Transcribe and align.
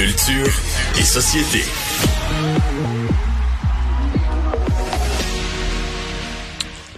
Culture 0.00 0.50
et 0.98 1.04
société. 1.04 1.62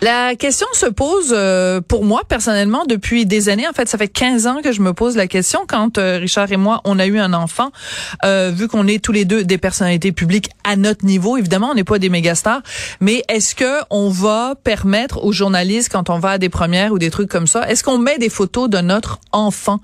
La 0.02 0.34
question 0.34 0.66
se 0.72 0.86
pose 0.86 1.28
euh, 1.30 1.80
pour 1.80 2.04
moi 2.04 2.22
personnellement 2.28 2.86
depuis 2.86 3.24
des 3.24 3.48
années. 3.48 3.68
En 3.68 3.72
fait, 3.72 3.88
ça 3.88 3.96
fait 3.96 4.08
15 4.08 4.48
ans 4.48 4.56
que 4.60 4.72
je 4.72 4.80
me 4.80 4.92
pose 4.92 5.14
la 5.14 5.28
question 5.28 5.60
quand 5.64 5.96
euh, 5.96 6.18
Richard 6.18 6.50
et 6.50 6.56
moi 6.56 6.80
on 6.84 6.98
a 6.98 7.06
eu 7.06 7.20
un 7.20 7.32
enfant. 7.32 7.70
Euh, 8.24 8.50
vu 8.52 8.66
qu'on 8.66 8.88
est 8.88 9.00
tous 9.00 9.12
les 9.12 9.24
deux 9.24 9.44
des 9.44 9.58
personnalités 9.58 10.10
publiques 10.10 10.50
à 10.64 10.74
notre 10.74 11.04
niveau, 11.04 11.36
évidemment, 11.36 11.68
on 11.70 11.74
n'est 11.74 11.84
pas 11.84 12.00
des 12.00 12.08
mégastars, 12.08 12.62
mais 12.98 13.22
est-ce 13.28 13.54
que 13.54 13.78
on 13.90 14.08
va 14.08 14.56
permettre 14.64 15.24
aux 15.24 15.30
journalistes 15.30 15.88
quand 15.92 16.10
on 16.10 16.18
va 16.18 16.30
à 16.30 16.38
des 16.38 16.48
premières 16.48 16.90
ou 16.90 16.98
des 16.98 17.10
trucs 17.10 17.30
comme 17.30 17.46
ça, 17.46 17.68
est-ce 17.70 17.84
qu'on 17.84 17.98
met 17.98 18.18
des 18.18 18.28
photos 18.28 18.68
de 18.68 18.78
notre 18.78 19.20
enfant 19.30 19.78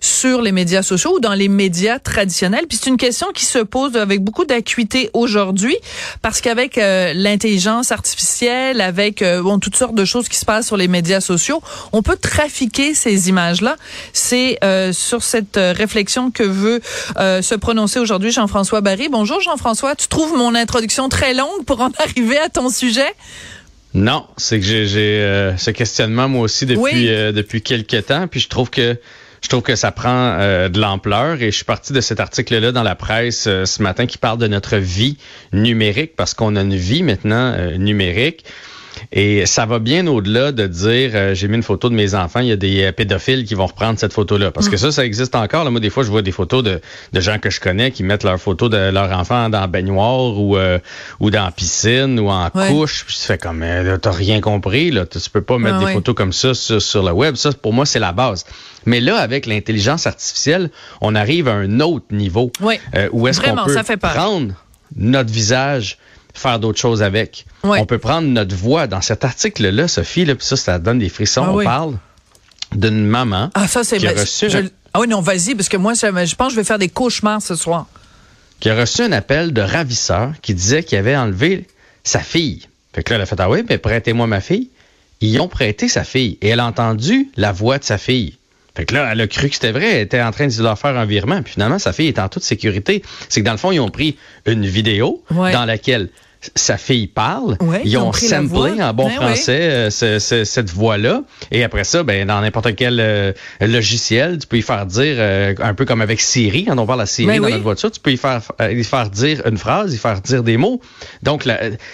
sur 0.00 0.40
les 0.40 0.52
médias 0.52 0.82
sociaux 0.82 1.16
ou 1.16 1.18
dans 1.18 1.34
les 1.34 1.48
médias 1.48 1.98
traditionnels? 1.98 2.66
Puis 2.68 2.78
c'est 2.80 2.90
une 2.90 2.96
question 2.96 3.26
qui 3.34 3.44
se 3.44 3.58
pose 3.58 3.96
avec 3.96 4.22
beaucoup 4.22 4.44
d'acuité 4.44 5.10
aujourd'hui 5.14 5.76
parce 6.22 6.40
qu'avec 6.40 6.76
l'intelligence 6.76 7.90
artificielle, 7.90 8.80
avec 8.80 9.24
bon 9.42 9.63
toutes 9.64 9.76
sortes 9.76 9.94
de 9.94 10.04
choses 10.04 10.28
qui 10.28 10.36
se 10.36 10.44
passent 10.44 10.66
sur 10.66 10.76
les 10.76 10.88
médias 10.88 11.22
sociaux. 11.22 11.62
On 11.92 12.02
peut 12.02 12.16
trafiquer 12.16 12.94
ces 12.94 13.30
images-là. 13.30 13.76
C'est 14.12 14.58
euh, 14.62 14.92
sur 14.92 15.22
cette 15.22 15.56
euh, 15.56 15.72
réflexion 15.72 16.30
que 16.30 16.42
veut 16.42 16.82
euh, 17.16 17.40
se 17.40 17.54
prononcer 17.54 17.98
aujourd'hui 17.98 18.30
Jean-François 18.30 18.82
Barry. 18.82 19.08
Bonjour 19.08 19.40
Jean-François. 19.40 19.94
Tu 19.94 20.08
trouves 20.08 20.36
mon 20.36 20.54
introduction 20.54 21.08
très 21.08 21.32
longue 21.32 21.64
pour 21.66 21.80
en 21.80 21.90
arriver 21.98 22.36
à 22.36 22.50
ton 22.50 22.68
sujet? 22.68 23.08
Non, 23.94 24.26
c'est 24.36 24.60
que 24.60 24.66
j'ai 24.66 25.54
ce 25.56 25.70
questionnement 25.70 26.28
moi 26.28 26.42
aussi 26.42 26.66
depuis 26.66 27.06
depuis 27.06 27.62
quelques 27.62 28.06
temps, 28.06 28.26
puis 28.26 28.40
je 28.40 28.48
trouve 28.48 28.68
que 28.68 28.98
je 29.40 29.48
trouve 29.48 29.62
que 29.62 29.76
ça 29.76 29.92
prend 29.92 30.36
de 30.36 30.80
l'ampleur 30.80 31.40
et 31.40 31.52
je 31.52 31.56
suis 31.56 31.64
parti 31.64 31.92
de 31.92 32.00
cet 32.00 32.18
article-là 32.18 32.72
dans 32.72 32.82
la 32.82 32.96
presse 32.96 33.44
ce 33.44 33.82
matin 33.82 34.06
qui 34.06 34.18
parle 34.18 34.38
de 34.38 34.48
notre 34.48 34.78
vie 34.78 35.16
numérique 35.52 36.16
parce 36.16 36.34
qu'on 36.34 36.56
a 36.56 36.62
une 36.62 36.74
vie 36.74 37.04
maintenant 37.04 37.54
numérique. 37.78 38.44
Et 39.12 39.46
ça 39.46 39.66
va 39.66 39.78
bien 39.78 40.06
au-delà 40.06 40.52
de 40.52 40.66
dire 40.66 41.10
euh, 41.14 41.34
j'ai 41.34 41.48
mis 41.48 41.56
une 41.56 41.62
photo 41.62 41.88
de 41.88 41.94
mes 41.94 42.14
enfants, 42.14 42.40
il 42.40 42.48
y 42.48 42.52
a 42.52 42.56
des 42.56 42.84
euh, 42.84 42.92
pédophiles 42.92 43.44
qui 43.44 43.54
vont 43.54 43.66
reprendre 43.66 43.98
cette 43.98 44.12
photo-là. 44.12 44.50
Parce 44.50 44.68
que 44.68 44.74
mm. 44.74 44.78
ça, 44.78 44.92
ça 44.92 45.04
existe 45.04 45.34
encore. 45.34 45.64
Là. 45.64 45.70
Moi, 45.70 45.80
des 45.80 45.90
fois, 45.90 46.02
je 46.02 46.10
vois 46.10 46.22
des 46.22 46.32
photos 46.32 46.62
de, 46.62 46.80
de 47.12 47.20
gens 47.20 47.38
que 47.38 47.50
je 47.50 47.60
connais 47.60 47.90
qui 47.90 48.02
mettent 48.02 48.24
leurs 48.24 48.40
photos 48.40 48.70
de 48.70 48.90
leurs 48.90 49.12
enfants 49.12 49.48
dans 49.48 49.60
la 49.60 49.66
baignoire 49.66 50.38
ou, 50.38 50.56
euh, 50.56 50.78
ou 51.20 51.30
dans 51.30 51.44
la 51.44 51.50
piscine 51.50 52.18
ou 52.18 52.28
en 52.28 52.50
couche. 52.50 53.04
Puis 53.06 53.16
tu 53.16 53.26
fais 53.26 53.38
comme 53.38 53.64
t'as 54.00 54.10
rien 54.10 54.40
compris. 54.40 54.90
Là. 54.90 55.06
Tu 55.06 55.18
peux 55.30 55.42
pas 55.42 55.58
mettre 55.58 55.78
ah 55.80 55.86
des 55.86 55.92
photos 55.92 56.14
comme 56.14 56.32
ça 56.32 56.54
sur, 56.54 57.02
le 57.02 57.12
web. 57.12 57.36
Ça, 57.36 57.50
pour 57.52 57.72
moi, 57.72 57.86
c'est 57.86 57.98
la 57.98 58.12
base. 58.12 58.44
Mais 58.86 59.00
là, 59.00 59.16
avec 59.16 59.46
l'intelligence 59.46 60.06
artificielle, 60.06 60.70
on 61.00 61.14
arrive 61.14 61.48
à 61.48 61.54
un 61.54 61.80
autre 61.80 62.06
niveau. 62.10 62.50
Oui. 62.60 62.78
où 63.12 63.28
est-ce 63.28 63.40
qu'on 63.40 63.56
peut 63.64 63.96
prendre 63.96 64.54
notre 64.96 65.30
visage 65.30 65.98
faire 66.34 66.58
d'autres 66.58 66.78
choses 66.78 67.02
avec. 67.02 67.46
On 67.62 67.86
peut 67.86 67.98
prendre 67.98 68.28
notre 68.28 68.54
voix. 68.54 68.86
Dans 68.86 69.00
cet 69.00 69.24
article-là, 69.24 69.88
Sophie, 69.88 70.24
là, 70.24 70.34
ça, 70.38 70.56
ça 70.56 70.78
donne 70.78 70.98
des 70.98 71.08
frissons. 71.08 71.44
Ah 71.46 71.52
on 71.52 71.64
parle 71.64 71.96
d'une 72.74 73.06
maman 73.06 73.50
ah, 73.54 73.68
ça, 73.68 73.82
qui 73.84 74.06
a 74.06 74.12
reçu... 74.12 74.48
Ah 74.92 75.00
oui, 75.00 75.08
non, 75.08 75.20
vas-y, 75.20 75.54
parce 75.54 75.68
que 75.68 75.76
moi, 75.76 75.94
je, 75.94 76.34
pense 76.36 76.48
que 76.48 76.54
je 76.54 76.56
vais 76.56 76.64
faire 76.64 76.78
des 76.78 76.88
cauchemars 76.88 77.42
ce 77.42 77.56
soir. 77.56 77.86
Qui 78.60 78.70
a 78.70 78.76
reçu 78.76 79.02
un 79.02 79.12
appel 79.12 79.52
de 79.52 79.60
ravisseur 79.60 80.32
qui 80.40 80.54
disait 80.54 80.84
qu'il 80.84 80.98
avait 80.98 81.16
enlevé 81.16 81.66
sa 82.04 82.20
fille. 82.20 82.68
Fait 82.92 83.02
que 83.02 83.10
là, 83.10 83.16
elle 83.16 83.22
a 83.22 83.26
fait, 83.26 83.40
ah 83.40 83.50
oui, 83.50 83.64
mais 83.68 83.78
prêtez-moi 83.78 84.28
ma 84.28 84.40
fille. 84.40 84.70
Ils 85.20 85.40
ont 85.40 85.48
prêté 85.48 85.88
sa 85.88 86.04
fille 86.04 86.38
et 86.42 86.48
elle 86.48 86.60
a 86.60 86.66
entendu 86.66 87.28
la 87.36 87.50
voix 87.50 87.78
de 87.78 87.84
sa 87.84 87.98
fille. 87.98 88.36
Fait 88.76 88.84
que 88.84 88.94
là, 88.94 89.08
elle 89.12 89.20
a 89.20 89.26
cru 89.26 89.48
que 89.48 89.54
c'était 89.54 89.72
vrai. 89.72 89.92
Elle 89.92 90.02
était 90.02 90.22
en 90.22 90.32
train 90.32 90.48
de 90.48 90.62
leur 90.62 90.78
faire 90.78 90.96
un 90.96 91.04
virement. 91.04 91.42
Puis 91.42 91.54
finalement, 91.54 91.78
sa 91.78 91.92
fille 91.92 92.08
est 92.08 92.18
en 92.18 92.28
toute 92.28 92.42
sécurité. 92.42 93.02
C'est 93.28 93.40
que 93.40 93.46
dans 93.46 93.52
le 93.52 93.58
fond, 93.58 93.70
ils 93.70 93.80
ont 93.80 93.90
pris 93.90 94.16
une 94.46 94.66
vidéo 94.66 95.22
dans 95.30 95.64
laquelle 95.64 96.08
sa 96.54 96.76
fille 96.76 97.06
parle. 97.06 97.56
ils, 97.84 97.96
ont, 97.96 98.12
samplé 98.12 98.82
en 98.82 98.92
bon 98.92 99.08
ben 99.08 99.14
français 99.14 99.90
euh, 100.02 100.18
cette 100.18 100.70
voix-là. 100.70 101.22
Et 101.50 101.64
après 101.64 101.84
ça, 101.84 102.02
ben, 102.02 102.26
dans 102.26 102.40
n'importe 102.40 102.74
quel 102.74 103.00
euh, 103.00 103.32
logiciel, 103.60 104.38
tu 104.38 104.46
peux 104.46 104.58
y 104.58 104.62
faire 104.62 104.86
dire, 104.86 105.16
euh, 105.18 105.54
un 105.58 105.74
peu 105.74 105.84
comme 105.84 106.00
avec 106.00 106.20
Siri, 106.20 106.64
quand 106.64 106.78
on 106.78 106.86
parle 106.86 107.00
à 107.00 107.06
Siri 107.06 107.28
ben 107.28 107.40
dans 107.40 107.48
notre 107.48 107.62
voiture, 107.62 107.90
tu 107.90 108.00
peux 108.00 108.12
y 108.12 108.16
faire, 108.16 108.42
y 108.60 108.84
faire 108.84 109.10
dire 109.10 109.42
une 109.46 109.58
phrase, 109.58 109.94
y 109.94 109.98
faire 109.98 110.20
dire 110.20 110.42
des 110.42 110.56
mots. 110.56 110.80
Donc, 111.22 111.48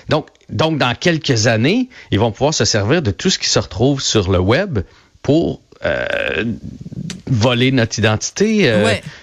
donc, 0.08 0.26
donc, 0.48 0.78
dans 0.78 0.94
quelques 0.94 1.46
années, 1.46 1.88
ils 2.10 2.18
vont 2.18 2.32
pouvoir 2.32 2.54
se 2.54 2.64
servir 2.64 3.02
de 3.02 3.10
tout 3.10 3.30
ce 3.30 3.38
qui 3.38 3.48
se 3.48 3.58
retrouve 3.58 4.00
sur 4.02 4.30
le 4.30 4.38
web 4.38 4.80
pour 5.22 5.60
voler 7.26 7.72
notre 7.72 7.98
identité. 7.98 8.72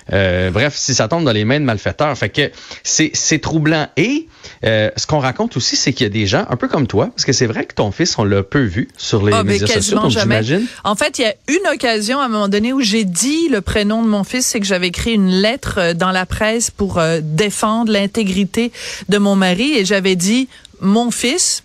bref, 0.09 0.75
si 0.75 0.93
ça 0.93 1.07
tombe 1.07 1.23
dans 1.23 1.31
les 1.31 1.45
mains 1.45 1.59
de 1.59 1.65
malfaiteurs. 1.65 2.17
Fait 2.17 2.29
que 2.29 2.51
c'est 2.83 3.39
troublant. 3.39 3.87
Et 3.97 4.27
euh, 4.63 4.89
ce 4.95 5.05
qu'on 5.05 5.19
raconte 5.19 5.57
aussi, 5.57 5.75
c'est 5.75 5.93
qu'il 5.93 6.05
y 6.05 6.07
a 6.07 6.11
des 6.11 6.25
gens, 6.25 6.45
un 6.49 6.55
peu 6.55 6.67
comme 6.67 6.87
toi, 6.87 7.07
parce 7.07 7.25
que 7.25 7.33
c'est 7.33 7.45
vrai 7.45 7.65
que 7.65 7.73
ton 7.73 7.91
fils, 7.91 8.17
on 8.17 8.23
l'a 8.23 8.43
peu 8.43 8.61
vu 8.61 8.87
sur 8.97 9.25
les 9.25 9.33
ah, 9.33 9.43
médias 9.43 9.67
sociaux, 9.67 9.99
donc 9.99 10.11
j'imagine. 10.11 10.65
En 10.83 10.95
fait, 10.95 11.19
il 11.19 11.23
y 11.23 11.25
a 11.25 11.35
une 11.47 11.73
occasion 11.73 12.19
à 12.19 12.25
un 12.25 12.29
moment 12.29 12.47
donné 12.47 12.73
où 12.73 12.81
j'ai 12.81 13.05
dit 13.05 13.49
le 13.49 13.61
prénom 13.61 14.03
de 14.03 14.07
mon 14.07 14.23
fils, 14.23 14.45
c'est 14.45 14.59
que 14.59 14.65
j'avais 14.65 14.87
écrit 14.87 15.13
une 15.13 15.29
lettre 15.29 15.75
euh, 15.77 15.93
dans 15.93 16.11
la 16.11 16.25
presse 16.25 16.71
pour 16.71 16.97
euh, 16.97 17.19
défendre 17.21 17.91
l'intégrité 17.91 18.71
de 19.09 19.17
mon 19.17 19.35
mari 19.35 19.77
et 19.77 19.85
j'avais 19.85 20.15
dit 20.15 20.47
mon 20.79 21.11
fils 21.11 21.63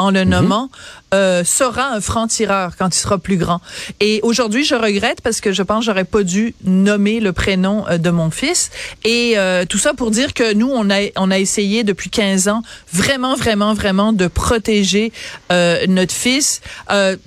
en 0.00 0.10
le 0.10 0.24
mhm. 0.24 0.30
nommant, 0.30 0.70
euh, 1.12 1.44
sera 1.44 1.90
un 1.90 2.00
franc-tireur 2.00 2.76
quand 2.76 2.94
il 2.96 2.98
sera 2.98 3.18
plus 3.18 3.36
grand. 3.36 3.60
Et 4.00 4.20
aujourd'hui, 4.22 4.64
je 4.64 4.74
regrette 4.74 5.20
parce 5.20 5.40
que 5.40 5.52
je 5.52 5.62
pense 5.62 5.80
que 5.80 5.86
j'aurais 5.86 6.04
pas 6.04 6.22
dû 6.22 6.54
nommer 6.64 7.20
le 7.20 7.32
prénom 7.32 7.86
euh, 7.88 7.98
de 7.98 8.10
mon 8.10 8.30
fils. 8.30 8.70
Et 9.04 9.34
euh, 9.36 9.64
tout 9.66 9.78
ça 9.78 9.92
pour 9.92 10.10
dire 10.10 10.32
que 10.32 10.54
nous, 10.54 10.70
on 10.72 10.90
a, 10.90 11.10
on 11.16 11.30
a 11.30 11.38
essayé 11.38 11.84
depuis 11.84 12.10
15 12.10 12.48
ans 12.48 12.62
vraiment, 12.92 13.34
vraiment, 13.34 13.74
vraiment 13.74 14.12
de 14.12 14.26
protéger 14.26 15.12
euh, 15.52 15.84
notre 15.88 16.14
fils. 16.14 16.60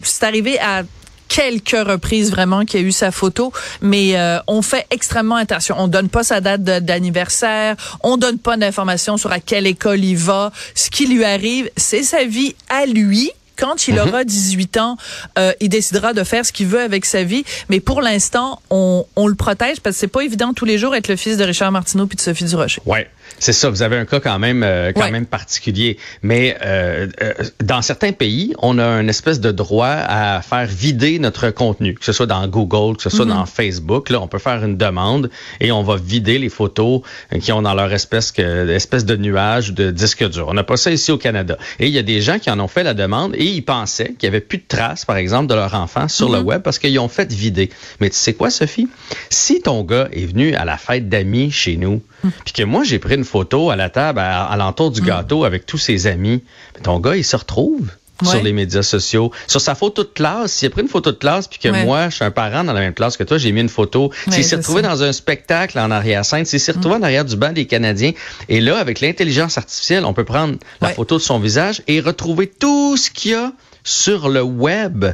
c'est 0.01 0.23
arrivé 0.23 0.59
à 0.59 0.83
quelques 1.33 1.87
reprises 1.87 2.29
vraiment 2.29 2.63
qu'il 2.63 2.79
y 2.79 2.83
a 2.83 2.85
eu 2.85 2.91
sa 2.91 3.09
photo, 3.09 3.51
mais 3.81 4.15
euh, 4.15 4.37
on 4.45 4.61
fait 4.61 4.85
extrêmement 4.91 5.35
attention. 5.35 5.75
On 5.79 5.87
donne 5.87 6.09
pas 6.09 6.23
sa 6.23 6.41
date 6.41 6.61
d'anniversaire, 6.61 7.75
on 8.03 8.17
donne 8.17 8.37
pas 8.37 8.55
d'informations 8.55 9.17
sur 9.17 9.31
à 9.31 9.39
quelle 9.39 9.65
école 9.65 10.03
il 10.03 10.15
va. 10.15 10.51
Ce 10.75 10.91
qui 10.91 11.07
lui 11.07 11.25
arrive, 11.25 11.71
c'est 11.75 12.03
sa 12.03 12.23
vie 12.23 12.55
à 12.69 12.85
lui 12.85 13.31
quand 13.55 13.87
il 13.87 13.95
mhm. 13.95 14.07
aura 14.07 14.23
18 14.23 14.77
ans, 14.77 14.97
euh, 15.37 15.53
il 15.59 15.69
décidera 15.69 16.13
de 16.13 16.23
faire 16.23 16.45
ce 16.45 16.51
qu'il 16.51 16.67
veut 16.67 16.81
avec 16.81 17.05
sa 17.05 17.23
vie. 17.23 17.43
Mais 17.69 17.79
pour 17.79 18.01
l'instant, 18.01 18.61
on, 18.69 19.05
on, 19.15 19.27
le 19.27 19.35
protège 19.35 19.79
parce 19.79 19.95
que 19.95 19.99
c'est 20.01 20.07
pas 20.07 20.21
évident 20.21 20.53
tous 20.53 20.65
les 20.65 20.77
jours 20.77 20.95
être 20.95 21.07
le 21.07 21.15
fils 21.15 21.37
de 21.37 21.43
Richard 21.43 21.71
Martineau 21.71 22.05
puis 22.07 22.15
de 22.15 22.21
Sophie 22.21 22.45
Durocher. 22.45 22.81
Ouais. 22.85 23.09
C'est 23.39 23.53
ça, 23.53 23.69
vous 23.69 23.81
avez 23.81 23.97
un 23.97 24.05
cas 24.05 24.19
quand 24.19 24.39
même 24.39 24.63
euh, 24.63 24.91
quand 24.93 25.11
même 25.11 25.25
particulier. 25.25 25.97
Mais 26.21 26.57
euh, 26.63 27.07
euh, 27.21 27.33
dans 27.61 27.81
certains 27.81 28.11
pays, 28.11 28.53
on 28.59 28.79
a 28.79 29.01
une 29.01 29.09
espèce 29.09 29.39
de 29.39 29.51
droit 29.51 29.87
à 29.87 30.41
faire 30.41 30.65
vider 30.65 31.19
notre 31.19 31.49
contenu, 31.49 31.95
que 31.95 32.05
ce 32.05 32.13
soit 32.13 32.25
dans 32.25 32.47
Google, 32.47 32.97
que 32.97 33.03
ce 33.03 33.09
soit 33.09 33.25
mhm. 33.25 33.33
dans 33.33 33.45
Facebook. 33.45 34.09
Là, 34.09 34.21
on 34.21 34.27
peut 34.27 34.39
faire 34.39 34.63
une 34.63 34.77
demande 34.77 35.29
et 35.59 35.71
on 35.71 35.83
va 35.83 35.95
vider 35.97 36.39
les 36.39 36.49
photos 36.49 37.01
qui 37.41 37.51
ont 37.51 37.61
dans 37.61 37.73
leur 37.73 37.91
espèce 37.91 38.31
que 38.31 38.69
espèce 38.69 39.05
de 39.05 39.15
nuage 39.15 39.73
de 39.73 39.91
disque 39.91 40.27
dur. 40.29 40.47
On 40.49 40.53
n'a 40.53 40.63
pas 40.63 40.77
ça 40.77 40.91
ici 40.91 41.11
au 41.11 41.17
Canada. 41.17 41.57
Et 41.79 41.87
il 41.87 41.93
y 41.93 41.99
a 41.99 42.03
des 42.03 42.21
gens 42.21 42.39
qui 42.39 42.49
en 42.49 42.59
ont 42.59 42.67
fait 42.67 42.83
la 42.83 42.93
demande 42.93 43.35
et 43.35 43.45
ils 43.45 43.63
pensaient 43.63 44.13
qu'il 44.13 44.23
y 44.23 44.27
avait 44.27 44.41
plus 44.41 44.59
de 44.59 44.65
traces, 44.67 45.05
par 45.05 45.17
exemple, 45.17 45.47
de 45.47 45.55
leur 45.55 45.73
enfant 45.73 46.07
sur 46.07 46.29
le 46.29 46.39
mhm. 46.39 46.45
web 46.45 46.61
parce 46.61 46.79
qu'ils 46.79 46.99
ont 46.99 47.07
fait 47.07 47.31
vider. 47.31 47.69
Mais 47.99 48.09
tu 48.09 48.15
sais 48.15 48.33
quoi, 48.33 48.49
Sophie? 48.49 48.87
Si 49.29 49.61
ton 49.61 49.83
gars 49.83 50.07
est 50.11 50.25
venu 50.25 50.55
à 50.55 50.65
la 50.65 50.77
fête 50.77 51.09
d'amis 51.09 51.51
chez 51.51 51.77
nous. 51.77 52.01
Puis 52.45 52.53
que 52.53 52.63
moi 52.63 52.83
j'ai 52.83 52.99
pris 52.99 53.15
une 53.15 53.25
photo 53.25 53.69
à 53.69 53.75
la 53.75 53.89
table, 53.89 54.19
à, 54.19 54.55
l'entour 54.57 54.91
du 54.91 55.01
mm. 55.01 55.05
gâteau 55.05 55.43
avec 55.43 55.65
tous 55.65 55.77
ses 55.77 56.07
amis. 56.07 56.43
ton 56.83 56.99
gars, 56.99 57.15
il 57.15 57.23
se 57.23 57.35
retrouve 57.35 57.89
sur 58.21 58.41
les 58.41 58.53
médias 58.53 58.83
sociaux. 58.83 59.31
Sur 59.47 59.61
sa 59.61 59.75
photo 59.75 60.03
de 60.03 60.09
classe, 60.09 60.53
s'il 60.53 60.67
a 60.67 60.69
pris 60.69 60.81
une 60.81 60.87
photo 60.87 61.11
de 61.11 61.17
classe, 61.17 61.47
puis 61.47 61.59
que 61.59 61.67
moi, 61.83 62.09
je 62.09 62.15
suis 62.15 62.23
un 62.23 62.31
parent 62.31 62.63
dans 62.63 62.73
la 62.73 62.79
même 62.79 62.93
classe 62.93 63.17
que 63.17 63.23
toi, 63.23 63.37
j'ai 63.37 63.51
mis 63.51 63.61
une 63.61 63.69
photo. 63.69 64.11
s'il 64.29 64.43
s'est 64.43 64.55
retrouvé 64.55 64.81
dans 64.81 65.03
un 65.03 65.11
spectacle 65.11 65.77
en 65.79 65.91
arrière-scène, 65.91 66.45
s'il 66.45 66.59
s'est 66.59 66.71
retrouvé 66.71 66.95
mm. 66.95 66.99
en 66.99 67.03
arrière 67.03 67.25
du 67.25 67.35
banc 67.35 67.51
des 67.51 67.65
Canadiens, 67.65 68.11
et 68.49 68.61
là, 68.61 68.77
avec 68.77 69.01
l'intelligence 69.01 69.57
artificielle, 69.57 70.05
on 70.05 70.13
peut 70.13 70.23
prendre 70.25 70.57
la 70.81 70.89
photo 70.89 71.17
de 71.17 71.23
son 71.23 71.39
visage 71.39 71.81
et 71.87 71.99
retrouver 71.99 72.47
tout 72.47 72.97
ce 72.97 73.09
qu'il 73.09 73.31
y 73.31 73.35
a 73.35 73.51
sur 73.83 74.29
le 74.29 74.41
web, 74.41 75.05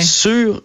sur 0.00 0.62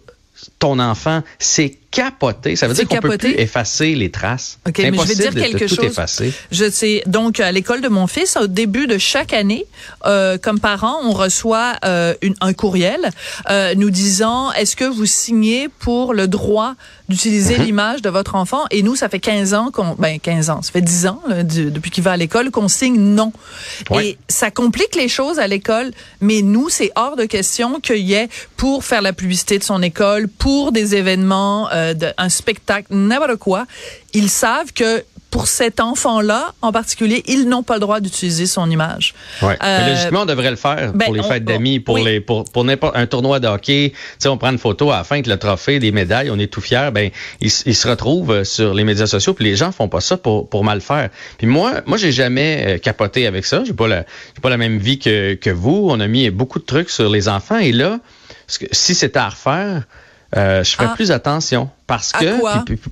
ton 0.58 0.78
enfant. 0.78 1.22
C'est 1.38 1.78
capoté. 1.92 2.56
Ça 2.56 2.66
veut 2.66 2.74
dire 2.74 2.88
qu'on 2.88 2.96
peut 2.96 3.18
plus 3.18 3.34
effacer 3.38 3.94
les 3.94 4.10
traces. 4.10 4.58
OK, 4.66 4.78
mais 4.78 4.92
je 4.92 5.02
vais 5.02 5.14
dire 5.14 5.34
quelque 5.34 5.66
chose. 5.68 5.84
Effacer. 5.84 6.32
Je 6.50 6.68
sais. 6.68 7.02
Donc, 7.06 7.38
à 7.38 7.52
l'école 7.52 7.82
de 7.82 7.88
mon 7.88 8.06
fils, 8.06 8.36
au 8.36 8.46
début 8.46 8.86
de 8.86 8.98
chaque 8.98 9.32
année, 9.32 9.66
euh, 10.06 10.38
comme 10.38 10.58
parents, 10.58 11.00
on 11.04 11.12
reçoit 11.12 11.74
euh, 11.84 12.14
une, 12.22 12.34
un 12.40 12.54
courriel 12.54 13.10
euh, 13.50 13.74
nous 13.76 13.90
disant 13.90 14.50
est-ce 14.52 14.74
que 14.74 14.84
vous 14.84 15.06
signez 15.06 15.68
pour 15.68 16.14
le 16.14 16.26
droit 16.28 16.74
d'utiliser 17.08 17.58
mhm. 17.58 17.64
l'image 17.64 18.02
de 18.02 18.08
votre 18.08 18.34
enfant? 18.36 18.64
Et 18.70 18.82
nous, 18.82 18.96
ça 18.96 19.10
fait 19.10 19.20
15 19.20 19.52
ans 19.52 19.70
qu'on, 19.70 19.94
ben 19.98 20.18
15 20.18 20.48
ans, 20.48 20.62
ça 20.62 20.72
fait 20.72 20.80
10 20.80 21.06
ans 21.06 21.20
là, 21.28 21.42
depuis 21.42 21.90
qu'il 21.90 22.02
va 22.02 22.12
à 22.12 22.16
l'école 22.16 22.50
qu'on 22.50 22.68
signe 22.68 22.98
non. 22.98 23.32
Et 24.00 24.16
ça 24.28 24.50
complique 24.50 24.94
les 24.96 25.08
choses 25.08 25.38
à 25.38 25.46
l'école, 25.46 25.90
mais 26.22 26.40
nous, 26.40 26.70
c'est 26.70 26.90
hors 26.96 27.16
de 27.16 27.24
question 27.26 27.80
qu'il 27.80 27.98
y 27.98 28.14
ait 28.14 28.30
pour 28.56 28.82
faire 28.82 29.02
la 29.02 29.12
publicité 29.12 29.58
de 29.58 29.64
son 29.64 29.82
école, 29.82 30.28
pour 30.28 30.72
des 30.72 30.94
événements. 30.94 31.68
Euh, 31.72 31.81
un 32.18 32.28
spectacle, 32.28 32.88
n'importe 32.90 33.36
quoi, 33.36 33.66
ils 34.14 34.28
savent 34.28 34.72
que 34.72 35.04
pour 35.32 35.48
cet 35.48 35.80
enfant-là 35.80 36.52
en 36.60 36.72
particulier, 36.72 37.22
ils 37.26 37.48
n'ont 37.48 37.62
pas 37.62 37.74
le 37.74 37.80
droit 37.80 38.00
d'utiliser 38.00 38.46
son 38.46 38.70
image. 38.70 39.14
Ouais. 39.40 39.56
Euh, 39.62 39.88
logiquement, 39.88 40.22
on 40.22 40.26
devrait 40.26 40.50
le 40.50 40.56
faire 40.56 40.92
ben, 40.92 41.06
pour 41.06 41.14
les 41.14 41.22
fêtes 41.22 41.44
d'amis, 41.44 41.80
pour 41.80 41.96
les 41.96 42.20
pour 42.20 42.44
pour 42.44 42.64
n'importe 42.64 42.94
un 42.96 43.06
tournoi 43.06 43.40
de 43.40 43.48
hockey. 43.48 43.92
Tu 43.94 43.98
sais, 44.18 44.28
on 44.28 44.36
prend 44.36 44.50
une 44.50 44.58
photo 44.58 44.90
à 44.90 44.98
la 44.98 45.04
fin 45.04 45.16
avec 45.16 45.26
le 45.26 45.38
trophée, 45.38 45.78
des 45.78 45.90
médailles, 45.90 46.30
on 46.30 46.38
est 46.38 46.52
tout 46.52 46.60
fiers. 46.60 46.90
Ben, 46.92 47.10
ils, 47.40 47.50
se 47.50 47.88
retrouvent 47.88 48.44
sur 48.44 48.74
les 48.74 48.84
médias 48.84 49.06
sociaux, 49.06 49.32
puis 49.32 49.46
les 49.46 49.56
gens 49.56 49.72
font 49.72 49.88
pas 49.88 50.02
ça 50.02 50.18
pour 50.18 50.50
pour 50.50 50.64
mal 50.64 50.82
faire. 50.82 51.08
Puis 51.38 51.46
moi, 51.46 51.80
moi, 51.86 51.96
j'ai 51.96 52.12
jamais 52.12 52.64
euh, 52.66 52.78
capoté 52.78 53.26
avec 53.26 53.46
ça. 53.46 53.64
J'ai 53.64 53.72
pas 53.72 53.88
la 53.88 54.04
j'ai 54.36 54.42
pas 54.42 54.50
la 54.50 54.58
même 54.58 54.76
vie 54.76 54.98
que 54.98 55.32
que 55.32 55.50
vous. 55.50 55.88
On 55.88 55.98
a 56.00 56.08
mis 56.08 56.28
beaucoup 56.28 56.58
de 56.58 56.66
trucs 56.66 56.90
sur 56.90 57.08
les 57.08 57.30
enfants 57.30 57.58
et 57.58 57.72
là, 57.72 58.00
si 58.48 58.94
c'était 58.94 59.18
à 59.18 59.30
refaire 59.30 59.84
euh, 60.36 60.64
je 60.64 60.70
ferais 60.70 60.88
ah. 60.90 60.94
plus 60.94 61.10
attention 61.10 61.68
parce 61.86 62.12
que 62.12 62.40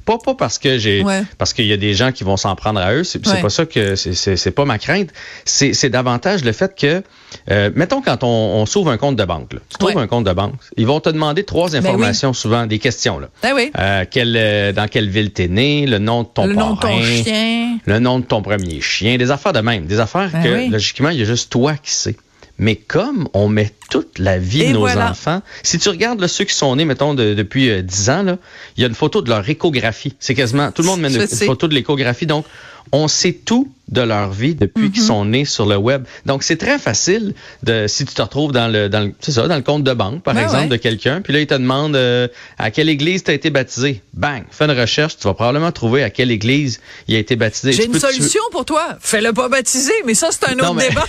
pas 0.04 0.19
pas 0.19 0.34
parce 0.34 0.58
que 0.58 0.78
j'ai 0.78 1.04
parce 1.38 1.52
qu'il 1.52 1.66
y 1.66 1.72
a 1.72 1.76
des 1.76 1.94
gens 1.94 2.12
qui 2.12 2.25
vont 2.25 2.37
s'en 2.37 2.54
prendre 2.54 2.81
à 2.81 2.92
eux. 2.92 3.04
C'est 3.04 3.20
pas 3.20 3.50
ça 3.50 3.66
que 3.66 3.96
c'est 3.96 4.50
pas 4.50 4.64
ma 4.64 4.78
crainte. 4.78 5.10
C'est 5.44 5.88
davantage 5.88 6.44
le 6.44 6.52
fait 6.52 6.75
que 6.76 7.02
euh, 7.50 7.70
mettons 7.75 8.02
quand 8.02 8.25
on, 8.25 8.26
on 8.26 8.66
s'ouvre 8.66 8.90
un 8.90 8.96
compte 8.96 9.16
de 9.16 9.25
banque, 9.25 9.52
là. 9.52 9.60
tu 9.69 9.78
trouves 9.78 9.96
un 9.98 10.06
compte 10.06 10.25
de 10.25 10.32
banque, 10.32 10.60
ils 10.76 10.87
vont 10.87 11.00
te 11.00 11.10
demander 11.10 11.44
trois 11.44 11.70
ben 11.70 11.78
informations 11.78 12.32
souvent, 12.32 12.66
des 12.66 12.78
questions 12.78 13.19
là. 13.19 13.28
Ben 13.43 13.52
oui. 13.54 13.70
euh, 13.78 14.04
quel, 14.10 14.34
euh, 14.36 14.72
dans 14.72 14.88
quelle 14.88 15.08
ville 15.08 15.32
t'es 15.32 15.48
né, 15.48 15.86
le 15.86 15.98
nom 15.98 16.22
de 16.22 16.28
ton 16.28 16.46
le 16.46 16.54
nom 16.54 16.75
de 16.75 16.81
ton 16.81 17.02
chien, 17.02 17.78
le 17.86 17.98
nom 17.98 18.19
de 18.19 18.25
ton 18.25 18.43
premier 18.43 18.81
chien, 18.81 19.16
des 19.16 19.31
affaires 19.31 19.52
de 19.52 19.60
même, 19.60 19.86
des 19.86 20.00
affaires 20.00 20.31
ben 20.32 20.43
que 20.43 20.72
logiquement 20.72 21.10
il 21.10 21.20
y 21.20 21.22
a 21.22 21.25
juste 21.25 21.50
toi 21.50 21.75
qui 21.75 21.93
sais. 21.93 22.16
Mais 22.58 22.76
comme 22.76 23.26
on 23.32 23.48
met 23.48 23.72
toute 23.90 24.19
la 24.19 24.38
vie 24.38 24.69
de 24.69 24.72
nos 24.72 24.88
enfants, 24.88 25.42
si 25.62 25.78
tu 25.78 25.90
regardes 25.90 26.26
ceux 26.26 26.44
qui 26.44 26.54
sont 26.54 26.75
nés, 26.76 26.87
mettons, 26.87 27.12
depuis 27.12 27.69
euh, 27.69 27.82
10 27.82 28.10
ans, 28.10 28.22
là, 28.22 28.38
il 28.76 28.81
y 28.81 28.84
a 28.84 28.88
une 28.88 28.94
photo 28.94 29.20
de 29.20 29.28
leur 29.28 29.46
échographie. 29.48 30.14
C'est 30.19 30.34
quasiment, 30.34 30.72
tout 30.72 30.82
le 30.82 30.88
monde 30.88 31.00
met 31.00 31.12
une, 31.12 31.26
photo 31.26 31.69
de 31.69 31.75
l'échographie. 31.75 32.26
Donc, 32.26 32.46
on 32.92 33.08
sait 33.08 33.32
tout 33.32 33.70
de 33.88 34.00
leur 34.00 34.31
vie 34.31 34.54
depuis 34.54 34.90
qu'ils 34.90 35.02
mhm. 35.02 35.08
sont 35.08 35.25
nés 35.25 35.44
sur 35.44 35.66
le 35.66 35.76
web. 35.76 36.04
Donc, 36.25 36.44
c'est 36.44 36.56
très 36.56 36.78
facile 36.78 37.34
de, 37.64 37.87
si 37.88 38.04
tu 38.04 38.14
te 38.14 38.22
retrouves 38.22 38.52
dans 38.52 38.69
le, 38.69 38.88
dans 38.88 39.00
le, 39.00 39.12
ça, 39.20 39.48
dans 39.48 39.56
le 39.56 39.62
compte 39.62 39.82
de 39.82 39.93
banque, 39.93 40.22
par 40.22 40.34
ben 40.34 40.43
exemple, 40.43 40.69
de 40.69 40.76
quelqu'un, 40.76 41.20
puis 41.20 41.32
là, 41.32 41.40
il 41.40 41.46
te 41.46 41.54
demande 41.54 41.96
euh, 41.96 42.28
à 42.58 42.70
quelle 42.70 42.88
église 42.88 43.25
tu 43.25 43.32
as 43.32 43.34
été 43.34 43.50
baptisé? 43.50 44.02
Bang! 44.14 44.44
Fais 44.50 44.66
une 44.66 44.78
recherche, 44.78 45.16
tu 45.16 45.25
vas 45.25 45.34
probablement 45.34 45.72
trouver 45.72 46.04
à 46.04 46.10
quelle 46.10 46.31
église 46.31 46.81
il 47.08 47.16
a 47.16 47.19
été 47.19 47.34
baptisé. 47.34 47.72
J'ai 47.72 47.86
une 47.86 47.98
solution 47.98 48.43
pour 48.52 48.64
toi. 48.64 48.96
Fais-le 49.00 49.32
pas 49.32 49.48
baptiser, 49.48 49.93
mais 50.06 50.14
ça, 50.14 50.28
c'est 50.31 50.48
un 50.48 50.58
autre 50.58 50.76
débat. 50.76 51.06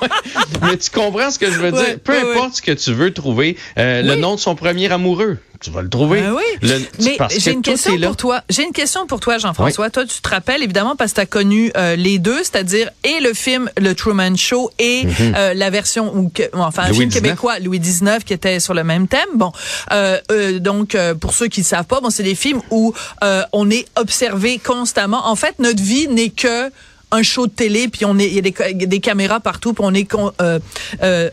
mais 0.62 0.76
tu 0.76 0.90
comprends 0.90 1.30
ce 1.30 1.38
que 1.38 1.50
je 1.50 1.58
veux 1.58 1.72
dire? 1.72 1.98
Peu 2.02 2.15
importe 2.16 2.56
ce 2.56 2.62
que 2.62 2.72
tu 2.72 2.92
veux 2.92 3.12
trouver, 3.12 3.56
euh, 3.78 4.02
le 4.02 4.16
nom 4.16 4.34
de 4.34 4.40
son 4.40 4.54
premier 4.54 4.90
amoureux, 4.90 5.38
tu 5.60 5.70
vas 5.70 5.82
le 5.82 5.88
trouver. 5.88 6.20
Ben 6.20 6.34
oui. 6.34 6.78
mais 7.00 7.16
j'ai 7.38 7.52
une 7.52 7.62
question 7.62 7.98
pour 7.98 8.16
toi. 8.16 8.42
J'ai 8.48 8.64
une 8.64 8.72
question 8.72 9.06
pour 9.06 9.20
toi, 9.20 9.38
Jean-François. 9.38 9.90
Toi, 9.90 10.04
tu 10.04 10.20
te 10.20 10.28
rappelles 10.28 10.62
évidemment 10.62 10.96
parce 10.96 11.12
que 11.12 11.16
tu 11.16 11.20
as 11.22 11.26
connu 11.26 11.72
euh, 11.76 11.96
les 11.96 12.18
deux, 12.18 12.38
c'est-à-dire 12.38 12.90
et 13.04 13.20
le 13.20 13.32
film 13.32 13.70
Le 13.80 13.94
Truman 13.94 14.36
Show 14.36 14.70
et 14.78 15.04
mhm. 15.04 15.34
euh, 15.36 15.54
la 15.54 15.70
version 15.70 16.14
ou 16.14 16.30
enfin 16.54 16.84
un 16.84 16.92
film 16.92 17.10
québécois 17.10 17.58
Louis 17.58 17.80
XIX 17.80 18.24
qui 18.24 18.32
était 18.32 18.60
sur 18.60 18.74
le 18.74 18.84
même 18.84 19.08
thème. 19.08 19.20
Bon, 19.34 19.52
donc 20.60 20.96
pour 21.20 21.32
ceux 21.32 21.48
qui 21.48 21.60
ne 21.60 21.66
savent 21.66 21.86
pas, 21.86 22.00
bon, 22.00 22.10
c'est 22.10 22.22
des 22.22 22.34
films 22.34 22.60
où 22.70 22.92
on 23.52 23.70
est 23.70 23.86
observé 23.96 24.58
constamment. 24.58 25.26
En 25.28 25.36
fait, 25.36 25.58
notre 25.58 25.82
vie 25.82 26.08
n'est 26.08 26.30
que 26.30 26.70
un 27.12 27.22
show 27.22 27.46
de 27.46 27.52
télé, 27.52 27.88
puis 27.88 28.04
on 28.04 28.18
est, 28.18 28.26
il 28.26 28.34
y 28.34 28.38
a 28.38 28.42
des, 28.72 28.86
des 28.86 29.00
caméras 29.00 29.40
partout, 29.40 29.72
puis 29.72 29.84
on 29.86 29.94
est 29.94 30.08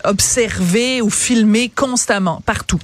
observé 0.04 1.02
ou 1.02 1.10
filmé 1.10 1.70
constamment 1.70 2.42
partout. 2.46 2.80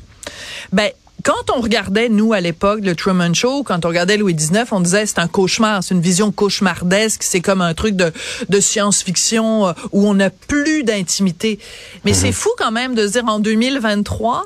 Ben 0.71 0.91
quand 1.23 1.51
on 1.53 1.59
regardait, 1.59 2.07
nous, 2.07 2.33
à 2.33 2.39
l'époque, 2.39 2.79
le 2.83 2.95
Truman 2.95 3.33
Show, 3.33 3.63
quand 3.63 3.85
on 3.85 3.89
regardait 3.89 4.17
Louis 4.17 4.33
XIX, 4.33 4.63
on 4.71 4.79
disait 4.79 5.05
c'est 5.05 5.19
un 5.19 5.27
cauchemar, 5.27 5.83
c'est 5.83 5.93
une 5.93 6.01
vision 6.01 6.31
cauchemardesque, 6.31 7.23
c'est 7.23 7.41
comme 7.41 7.61
un 7.61 7.73
truc 7.73 7.95
de, 7.95 8.13
de 8.47 8.59
science-fiction 8.59 9.67
euh, 9.67 9.73
où 9.91 10.07
on 10.07 10.13
n'a 10.13 10.29
plus 10.29 10.83
d'intimité. 10.83 11.59
Mais 12.05 12.13
c'est 12.13 12.27
mhm. 12.27 12.33
fou 12.33 12.49
quand 12.57 12.71
même 12.71 12.95
de 12.95 13.05
se 13.05 13.13
dire 13.13 13.25
en 13.25 13.39
2023, 13.39 14.45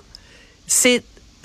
c'est 0.66 1.04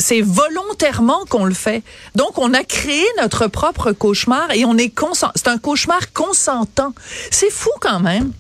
c'est 0.09 0.23
volontairement 0.23 1.27
qu'on 1.29 1.45
le 1.45 1.53
fait. 1.53 1.83
Donc, 2.15 2.39
on 2.39 2.55
a 2.55 2.65
créé 2.65 3.05
notre 3.21 3.47
propre 3.47 3.93
cauchemar 3.93 4.51
et 4.53 4.65
on 4.65 4.79
est 4.79 4.89
consent. 4.89 5.31
C'est 5.35 5.49
un 5.49 5.59
cauchemar 5.59 6.15
consentant. 6.15 6.95
C'est 7.31 7.51
fou 7.51 7.71
quand 7.81 8.01
même. 8.01 8.33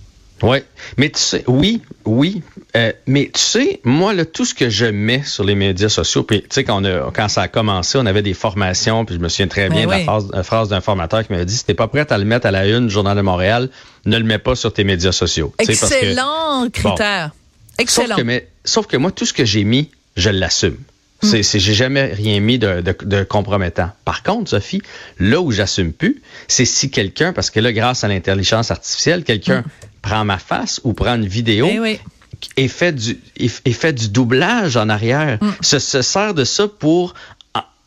Oui, 0.42 0.58
mais 0.96 1.10
tu 1.10 1.20
sais, 1.20 1.44
oui, 1.46 1.82
oui, 2.06 2.42
euh, 2.76 2.92
mais 3.06 3.30
tu 3.34 3.40
sais, 3.40 3.80
moi, 3.84 4.14
là, 4.14 4.24
tout 4.24 4.44
ce 4.44 4.54
que 4.54 4.70
je 4.70 4.86
mets 4.86 5.24
sur 5.24 5.42
les 5.44 5.56
médias 5.56 5.88
sociaux, 5.88 6.22
puis 6.22 6.42
tu 6.42 6.46
sais, 6.50 6.64
quand, 6.64 6.80
quand 7.12 7.28
ça 7.28 7.42
a 7.42 7.48
commencé, 7.48 7.98
on 7.98 8.06
avait 8.06 8.22
des 8.22 8.34
formations, 8.34 9.04
puis 9.04 9.16
je 9.16 9.20
me 9.20 9.28
souviens 9.28 9.48
très 9.48 9.68
bien 9.68 9.84
de 9.84 10.32
la 10.32 10.42
phrase, 10.44 10.68
d'un 10.68 10.80
formateur 10.80 11.26
qui 11.26 11.32
m'a 11.32 11.44
dit, 11.44 11.56
si 11.56 11.64
t'es 11.66 11.74
pas 11.74 11.88
prête 11.88 12.12
à 12.12 12.18
le 12.18 12.24
mettre 12.24 12.46
à 12.46 12.50
la 12.50 12.66
une 12.66 12.86
du 12.86 12.94
Journal 12.94 13.16
de 13.16 13.22
Montréal, 13.22 13.68
ne 14.06 14.16
le 14.16 14.24
mets 14.24 14.38
pas 14.38 14.54
sur 14.54 14.72
tes 14.72 14.84
médias 14.84 15.12
sociaux. 15.12 15.52
Excellent 15.58 16.70
critère. 16.72 17.32
Excellent. 17.76 18.08
Sauf 18.08 18.16
que, 18.16 18.22
mais, 18.22 18.48
sauf 18.64 18.86
que 18.86 18.96
moi, 18.96 19.10
tout 19.10 19.26
ce 19.26 19.32
que 19.32 19.44
j'ai 19.44 19.64
mis, 19.64 19.90
je 20.16 20.30
l'assume. 20.30 20.78
C'est, 21.20 21.42
c'est, 21.42 21.58
j'ai 21.58 21.74
jamais 21.74 22.04
rien 22.04 22.38
mis 22.38 22.58
de, 22.58 22.80
de, 22.80 22.94
de, 23.02 23.24
compromettant. 23.24 23.90
Par 24.04 24.22
contre, 24.22 24.50
Sophie, 24.50 24.82
là 25.18 25.40
où 25.40 25.50
j'assume 25.50 25.92
plus, 25.92 26.22
c'est 26.46 26.64
si 26.64 26.90
quelqu'un, 26.90 27.32
parce 27.32 27.50
que 27.50 27.58
là, 27.58 27.72
grâce 27.72 28.04
à 28.04 28.08
l'intelligence 28.08 28.70
artificielle, 28.70 29.24
quelqu'un 29.24 29.62
mm. 29.62 29.64
prend 30.00 30.24
ma 30.24 30.38
face 30.38 30.80
ou 30.84 30.92
prend 30.92 31.16
une 31.16 31.26
vidéo 31.26 31.68
eh 31.84 31.98
et 32.56 32.68
fait 32.68 32.92
du 32.92 33.18
et, 33.36 33.48
fait 33.48 33.92
du 33.92 34.10
doublage 34.10 34.76
en 34.76 34.88
arrière, 34.88 35.38
mm. 35.40 35.50
se, 35.60 35.80
se 35.80 36.02
sert 36.02 36.34
de 36.34 36.44
ça 36.44 36.68
pour 36.68 37.14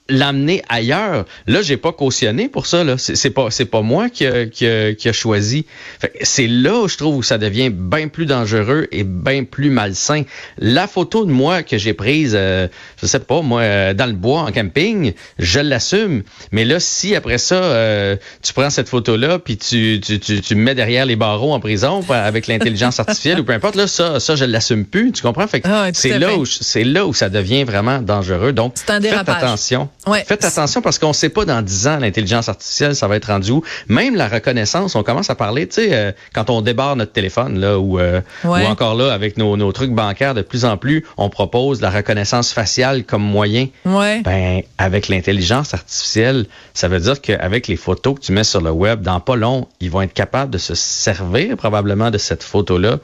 l'amener 0.09 0.61
ailleurs. 0.69 1.25
Là, 1.47 1.61
j'ai 1.61 1.77
pas 1.77 1.91
cautionné 1.91 2.49
pour 2.49 2.67
ça. 2.67 2.83
Là, 2.83 2.95
c'est 2.97 3.29
pas 3.29 3.49
c'est 3.49 3.65
pas 3.65 3.81
moi 3.81 4.09
qui 4.09 4.25
a, 4.25 4.45
qui 4.45 4.65
a, 4.65 5.13
choisi. 5.13 5.65
C'est 6.21 6.47
là 6.47 6.79
où 6.79 6.87
je 6.87 6.97
trouve 6.97 7.17
où 7.17 7.23
ça 7.23 7.37
devient 7.37 7.69
bien 7.69 8.07
plus 8.07 8.25
dangereux 8.25 8.87
et 8.91 9.03
bien 9.03 9.43
plus 9.43 9.69
malsain. 9.69 10.23
La 10.57 10.87
photo 10.87 11.25
de 11.25 11.31
moi 11.31 11.63
que 11.63 11.77
j'ai 11.77 11.93
prise, 11.93 12.33
euh, 12.35 12.67
je 13.01 13.07
sais 13.07 13.19
pas 13.19 13.41
moi, 13.41 13.61
euh, 13.61 13.93
dans 13.93 14.05
le 14.05 14.13
bois 14.13 14.41
en 14.41 14.51
camping, 14.51 15.13
je 15.39 15.59
l'assume. 15.59 16.23
Mais 16.51 16.65
là, 16.65 16.79
si 16.79 17.15
après 17.15 17.37
ça, 17.37 17.55
euh, 17.55 18.15
tu 18.41 18.53
prends 18.53 18.69
cette 18.69 18.89
photo 18.89 19.17
là 19.17 19.39
puis 19.39 19.57
tu, 19.57 19.99
tu, 20.03 20.19
tu, 20.19 20.41
tu 20.41 20.55
me 20.55 20.63
mets 20.63 20.75
derrière 20.75 21.05
les 21.05 21.15
barreaux 21.15 21.53
en 21.53 21.59
prison 21.59 22.03
avec 22.09 22.47
l'intelligence 22.47 22.99
artificielle 22.99 23.39
ou 23.39 23.43
peu 23.43 23.53
importe 23.53 23.75
là, 23.75 23.87
ça 23.87 24.19
ça 24.19 24.35
je 24.35 24.45
l'assume 24.45 24.85
plus. 24.85 25.11
Tu 25.11 25.21
comprends? 25.21 25.47
Fait 25.47 25.61
ah 25.65 25.89
c'est 25.93 26.19
là 26.19 26.35
où 26.35 26.45
c'est 26.45 26.83
là 26.83 27.05
où 27.05 27.13
ça 27.13 27.29
devient 27.29 27.63
vraiment 27.63 28.01
dangereux. 28.01 28.53
Donc 28.53 28.77
faites 28.77 29.29
attention. 29.29 29.89
Faites 30.25 30.45
attention 30.45 30.81
parce 30.81 30.97
qu'on 30.97 31.09
ne 31.09 31.13
sait 31.13 31.29
pas 31.29 31.45
dans 31.45 31.61
10 31.61 31.87
ans 31.87 31.97
l'intelligence 31.97 32.49
artificielle, 32.49 32.95
ça 32.95 33.07
va 33.07 33.17
être 33.17 33.27
rendu 33.27 33.51
où. 33.51 33.63
Même 33.87 34.15
la 34.15 34.27
reconnaissance, 34.27 34.95
on 34.95 35.03
commence 35.03 35.29
à 35.29 35.35
parler, 35.35 35.67
tu 35.67 35.75
sais, 35.75 35.89
euh, 35.93 36.11
quand 36.33 36.49
on 36.49 36.61
débarre 36.61 36.95
notre 36.95 37.11
téléphone, 37.11 37.59
là, 37.59 37.77
ou, 37.77 37.99
euh, 37.99 38.21
ou 38.43 38.49
encore 38.49 38.95
là, 38.95 39.13
avec 39.13 39.37
nos, 39.37 39.57
nos, 39.57 39.71
trucs 39.71 39.91
bancaires, 39.91 40.33
de 40.33 40.41
plus 40.41 40.65
en 40.65 40.77
plus, 40.77 41.05
on 41.17 41.29
propose 41.29 41.81
la 41.81 41.91
reconnaissance 41.91 42.51
faciale 42.51 43.03
comme 43.03 43.21
moyen. 43.21 43.67
Ouais. 43.85 44.21
Ben, 44.21 44.61
avec 44.79 45.07
l'intelligence 45.07 45.73
artificielle, 45.73 46.47
ça 46.73 46.87
veut 46.87 46.99
dire 46.99 47.21
qu'avec 47.21 47.67
les 47.67 47.77
photos 47.77 48.15
que 48.15 48.21
tu 48.21 48.31
mets 48.31 48.43
sur 48.43 48.61
le 48.61 48.71
web, 48.71 49.01
dans 49.01 49.19
pas 49.19 49.35
long, 49.35 49.67
ils 49.81 49.91
vont 49.91 50.01
être 50.01 50.13
capables 50.13 50.51
de 50.51 50.57
se 50.57 50.73
servir 50.73 51.55
probablement 51.57 52.09
de 52.09 52.17
cette 52.17 52.43
photo-là 52.43 52.97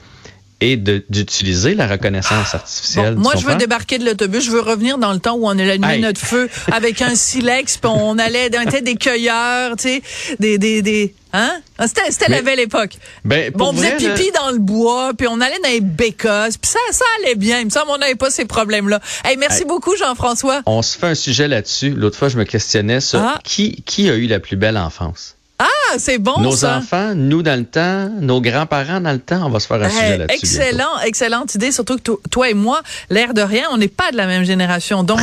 et 0.60 0.76
d'utiliser 0.76 1.76
la 1.76 1.88
reconnaissance 1.88 2.56
artificielle. 2.56 3.16
moi, 3.16 3.34
je 3.40 3.46
veux 3.46 3.56
débarquer 3.56 4.00
de 4.00 4.06
l'autobus. 4.06 4.44
Je 4.44 4.52
veux 4.52 4.62
revenir 4.62 4.98
dans 4.98 5.14
le 5.14 5.20
temps 5.20 5.36
où 5.36 5.48
on 5.48 5.58
allumé 5.58 6.00
notre 6.00 6.20
feu 6.20 6.50
avec 6.72 7.02
un 7.02 7.16
silex, 7.16 7.78
puis 7.78 7.92
on 7.94 8.18
allait, 8.18 8.50
on 8.58 8.62
était 8.62 8.82
des 8.82 8.96
cueilleurs, 8.96 9.76
tu 9.76 9.90
sais, 9.90 10.02
des, 10.40 10.58
des, 10.58 10.82
des, 10.82 11.14
hein? 11.34 11.62
Ah, 11.78 11.86
c'était 11.88 12.32
la 12.32 12.42
belle 12.42 12.60
époque. 12.60 12.94
Ben, 13.24 13.52
bon, 13.54 13.70
on 13.70 13.74
faisait 13.74 13.98
pipi 13.98 14.32
dans 14.32 14.52
le 14.52 14.58
bois, 14.58 15.12
puis 15.16 15.28
on 15.28 15.40
allait 15.42 15.60
dans 15.64 15.70
les 15.70 15.82
bécosses, 15.82 16.58
puis 16.58 16.72
ça, 16.72 16.80
ça 16.92 17.06
allait 17.20 17.36
bien. 17.36 17.60
Il 17.60 17.66
me 17.66 17.70
semble 17.70 17.88
qu'on 17.88 18.00
n'avait 18.00 18.16
pas 18.16 18.32
ces 18.32 18.46
problèmes-là. 18.46 19.00
Hey, 19.26 19.38
merci 19.38 19.64
beaucoup, 19.64 19.96
Jean-François. 19.96 20.62
On 20.66 20.82
se 20.82 20.98
fait 20.98 21.08
un 21.08 21.16
sujet 21.16 21.48
là-dessus. 21.48 21.92
L'autre 21.92 22.18
fois, 22.18 22.30
je 22.30 22.38
me 22.38 22.46
questionnais 22.46 23.00
sur 23.00 23.20
ah. 23.20 23.40
qui, 23.44 23.84
qui 23.84 24.10
a 24.10 24.16
eu 24.16 24.28
la 24.28 24.40
plus 24.40 24.56
belle 24.56 24.78
enfance? 24.78 25.37
Ah, 25.60 25.66
c'est 25.98 26.20
bon 26.20 26.40
Nos 26.40 26.66
enfants, 26.66 27.16
nous 27.16 27.42
dans 27.42 27.60
le 27.60 27.66
temps, 27.66 28.10
nos 28.22 28.42
grands-parents 28.42 29.02
dans 29.02 29.12
le 29.12 29.20
temps, 29.20 29.44
on 29.46 29.50
va 29.50 29.60
se 29.60 29.66
faire 29.68 29.82
un 29.82 29.90
sujet 29.90 30.18
là-dessus. 30.18 30.38
Excellent, 30.38 31.00
excellente 31.04 31.56
idée. 31.56 31.72
Surtout 31.72 31.98
que 31.98 32.12
toi 32.30 32.50
et 32.50 32.54
moi, 32.54 32.82
l'air 33.10 33.34
de 33.34 33.42
rien, 33.42 33.64
on 33.72 33.78
n'est 33.78 33.88
pas 33.88 34.12
de 34.12 34.18
la 34.18 34.28
même 34.28 34.44
génération. 34.44 35.04
Donc, 35.04 35.20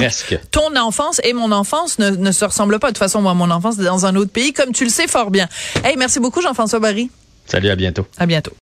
ton 0.51 0.75
enfance 0.77 1.21
et 1.23 1.33
mon 1.33 1.53
enfance 1.53 1.99
ne, 1.99 2.33
se 2.33 2.45
ressemblent 2.45 2.81
pas. 2.81 2.89
De 2.89 2.93
toute 2.93 2.99
façon, 2.99 3.23
moi, 3.23 3.35
mon 3.35 3.51
enfance 3.51 3.79
est 3.79 3.85
dans 3.85 4.07
un 4.07 4.17
autre 4.17 4.33
pays, 4.33 4.53
comme 4.53 4.73
tu 4.73 4.85
le 4.85 4.91
sais 4.91 5.07
fort 5.07 5.31
bien. 5.31 5.49
Hey, 5.85 5.97
merci 5.97 6.19
beaucoup, 6.19 6.43
Jean-François 6.43 6.81
Barry. 6.81 7.11
Salut, 7.47 7.71
à 7.71 7.77
bientôt. 7.77 8.07
À 8.19 8.27
bientôt. 8.27 8.53